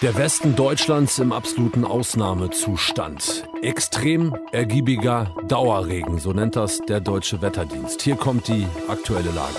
[0.00, 3.48] Der Westen Deutschlands im absoluten Ausnahmezustand.
[3.62, 8.02] Extrem ergiebiger Dauerregen, so nennt das der Deutsche Wetterdienst.
[8.02, 9.56] Hier kommt die aktuelle Lage.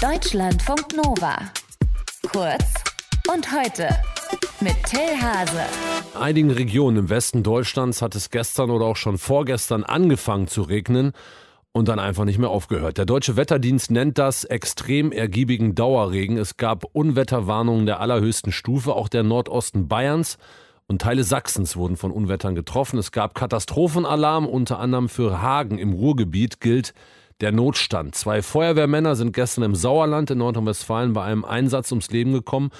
[0.00, 1.38] Deutschlandfunk Nova.
[2.32, 2.64] Kurz
[3.32, 3.88] und heute
[4.60, 5.62] mit Till Hase.
[6.16, 10.62] In einigen Regionen im Westen Deutschlands hat es gestern oder auch schon vorgestern angefangen zu
[10.62, 11.12] regnen
[11.78, 12.98] und dann einfach nicht mehr aufgehört.
[12.98, 16.36] Der deutsche Wetterdienst nennt das extrem ergiebigen Dauerregen.
[16.36, 20.38] Es gab Unwetterwarnungen der allerhöchsten Stufe, auch der Nordosten Bayerns
[20.88, 22.98] und Teile Sachsens wurden von Unwettern getroffen.
[22.98, 26.94] Es gab Katastrophenalarm, unter anderem für Hagen im Ruhrgebiet gilt
[27.40, 28.14] der Notstand.
[28.14, 32.70] Zwei Feuerwehrmänner sind gestern im Sauerland in Nordrhein-Westfalen bei einem Einsatz ums Leben gekommen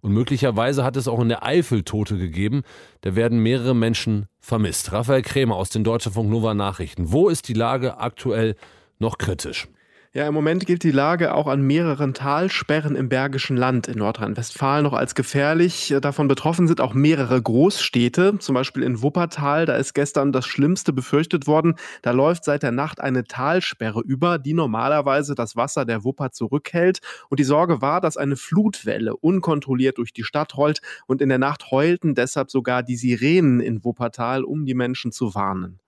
[0.00, 2.62] und möglicherweise hat es auch in der Eifel Tote gegeben.
[3.00, 4.92] Da werden mehrere Menschen vermisst.
[4.92, 7.12] Raphael Krämer aus den Deutschlandfunk Nova Nachrichten.
[7.12, 8.56] Wo ist die Lage aktuell
[8.98, 9.68] noch kritisch?
[10.16, 14.84] Ja, im Moment gilt die Lage auch an mehreren Talsperren im Bergischen Land in Nordrhein-Westfalen
[14.84, 15.94] noch als gefährlich.
[16.00, 19.66] Davon betroffen sind auch mehrere Großstädte, zum Beispiel in Wuppertal.
[19.66, 21.74] Da ist gestern das Schlimmste befürchtet worden.
[22.00, 27.00] Da läuft seit der Nacht eine Talsperre über, die normalerweise das Wasser der Wupper zurückhält.
[27.28, 30.80] Und die Sorge war, dass eine Flutwelle unkontrolliert durch die Stadt rollt.
[31.06, 35.34] Und in der Nacht heulten deshalb sogar die Sirenen in Wuppertal, um die Menschen zu
[35.34, 35.78] warnen.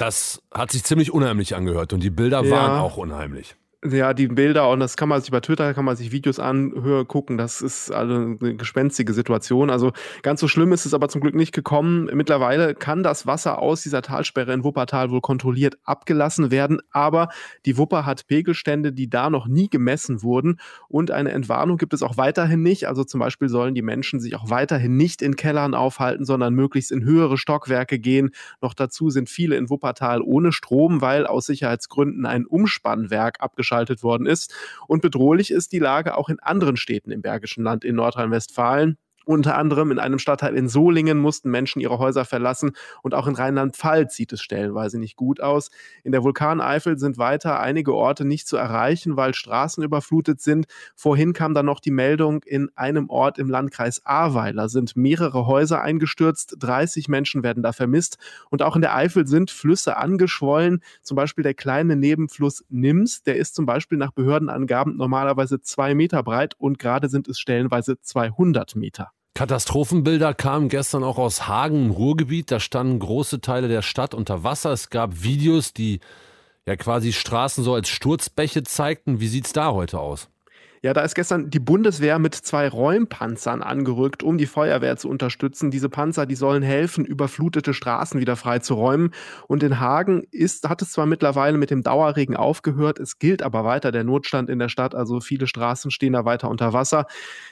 [0.00, 2.50] Das hat sich ziemlich unheimlich angehört und die Bilder ja.
[2.50, 5.96] waren auch unheimlich ja, die Bilder und das kann man sich bei Twitter, kann man
[5.96, 7.38] sich Videos anhören, gucken.
[7.38, 9.70] Das ist also eine gespenstige Situation.
[9.70, 12.10] Also ganz so schlimm ist es aber zum Glück nicht gekommen.
[12.12, 16.82] Mittlerweile kann das Wasser aus dieser Talsperre in Wuppertal wohl kontrolliert abgelassen werden.
[16.90, 17.28] Aber
[17.64, 20.60] die Wupper hat Pegelstände, die da noch nie gemessen wurden.
[20.88, 22.86] Und eine Entwarnung gibt es auch weiterhin nicht.
[22.86, 26.92] Also zum Beispiel sollen die Menschen sich auch weiterhin nicht in Kellern aufhalten, sondern möglichst
[26.92, 28.32] in höhere Stockwerke gehen.
[28.60, 34.02] Noch dazu sind viele in Wuppertal ohne Strom, weil aus Sicherheitsgründen ein Umspannwerk abgeschlossen abgeschaltet
[34.02, 34.52] worden ist.
[34.86, 38.98] Und bedrohlich ist die Lage auch in anderen Städten im Bergischen Land in Nordrhein-Westfalen.
[39.26, 43.34] Unter anderem in einem Stadtteil in Solingen mussten Menschen ihre Häuser verlassen und auch in
[43.34, 45.70] Rheinland-Pfalz sieht es stellenweise nicht gut aus.
[46.02, 50.66] In der Vulkaneifel sind weiter einige Orte nicht zu erreichen, weil Straßen überflutet sind.
[50.96, 55.82] Vorhin kam dann noch die Meldung, in einem Ort im Landkreis Ahrweiler sind mehrere Häuser
[55.82, 58.16] eingestürzt, 30 Menschen werden da vermisst
[58.48, 63.36] und auch in der Eifel sind Flüsse angeschwollen, zum Beispiel der kleine Nebenfluss Nims, der
[63.36, 68.76] ist zum Beispiel nach Behördenangaben normalerweise zwei Meter breit und gerade sind es stellenweise 200
[68.76, 69.12] Meter.
[69.40, 72.50] Katastrophenbilder kamen gestern auch aus Hagen im Ruhrgebiet.
[72.50, 74.70] Da standen große Teile der Stadt unter Wasser.
[74.70, 76.00] Es gab Videos, die
[76.66, 79.18] ja quasi Straßen so als Sturzbäche zeigten.
[79.18, 80.28] Wie sieht es da heute aus?
[80.82, 85.70] Ja, da ist gestern die Bundeswehr mit zwei Räumpanzern angerückt, um die Feuerwehr zu unterstützen.
[85.70, 89.10] Diese Panzer, die sollen helfen, überflutete Straßen wieder freizuräumen.
[89.46, 93.64] Und in Hagen ist, hat es zwar mittlerweile mit dem Dauerregen aufgehört, es gilt aber
[93.64, 94.94] weiter der Notstand in der Stadt.
[94.94, 97.04] Also viele Straßen stehen da weiter unter Wasser.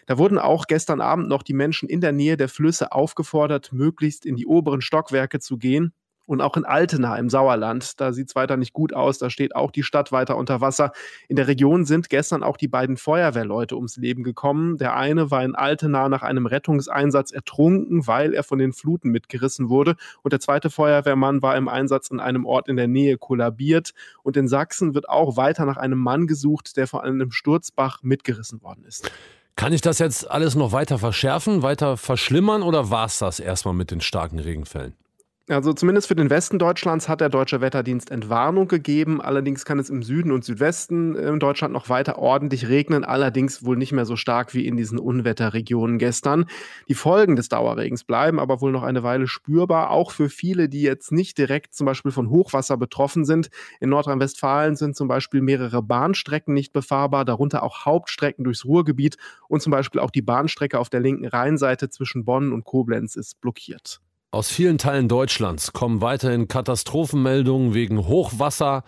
[0.06, 4.24] Da wurden auch gestern Abend noch die Menschen in der Nähe der Flüsse aufgefordert, möglichst
[4.24, 5.92] in die oberen Stockwerke zu gehen.
[6.28, 9.56] Und auch in Altena im Sauerland, da sieht es weiter nicht gut aus, da steht
[9.56, 10.92] auch die Stadt weiter unter Wasser.
[11.26, 14.76] In der Region sind gestern auch die beiden Feuerwehrleute ums Leben gekommen.
[14.76, 19.70] Der eine war in Altena nach einem Rettungseinsatz ertrunken, weil er von den Fluten mitgerissen
[19.70, 19.96] wurde.
[20.22, 23.94] Und der zweite Feuerwehrmann war im Einsatz in einem Ort in der Nähe kollabiert.
[24.22, 28.62] Und in Sachsen wird auch weiter nach einem Mann gesucht, der von einem Sturzbach mitgerissen
[28.62, 29.10] worden ist.
[29.56, 33.74] Kann ich das jetzt alles noch weiter verschärfen, weiter verschlimmern oder war es das erstmal
[33.74, 34.94] mit den starken Regenfällen?
[35.50, 39.22] Also zumindest für den Westen Deutschlands hat der Deutsche Wetterdienst Entwarnung gegeben.
[39.22, 43.64] Allerdings kann es im Süden und Südwesten in äh, Deutschland noch weiter ordentlich regnen, allerdings
[43.64, 46.44] wohl nicht mehr so stark wie in diesen Unwetterregionen gestern.
[46.88, 50.82] Die Folgen des Dauerregens bleiben aber wohl noch eine Weile spürbar, auch für viele, die
[50.82, 53.48] jetzt nicht direkt zum Beispiel von Hochwasser betroffen sind.
[53.80, 59.16] In Nordrhein-Westfalen sind zum Beispiel mehrere Bahnstrecken nicht befahrbar, darunter auch Hauptstrecken durchs Ruhrgebiet
[59.48, 63.40] und zum Beispiel auch die Bahnstrecke auf der linken Rheinseite zwischen Bonn und Koblenz ist
[63.40, 64.02] blockiert.
[64.30, 68.84] Aus vielen Teilen Deutschlands kommen weiterhin Katastrophenmeldungen wegen Hochwasser,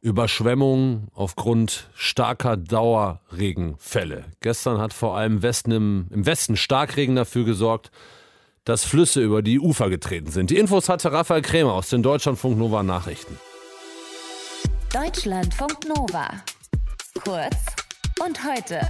[0.00, 4.26] Überschwemmungen aufgrund starker Dauerregenfälle.
[4.40, 7.90] Gestern hat vor allem Westen im, im Westen Starkregen dafür gesorgt,
[8.62, 10.50] dass Flüsse über die Ufer getreten sind.
[10.50, 13.36] Die Infos hatte Raphael Krämer aus den Deutschlandfunk Nova Nachrichten.
[14.92, 16.28] Deutschlandfunk Nova.
[17.24, 17.56] Kurz
[18.20, 18.80] und heute.